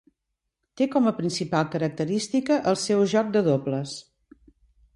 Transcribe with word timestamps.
Té 0.79 0.87
com 0.95 1.09
a 1.11 1.13
principal 1.17 1.67
característica 1.75 2.59
el 2.73 2.79
seu 2.85 3.05
joc 3.15 3.31
de 3.37 3.47
dobles. 3.49 3.97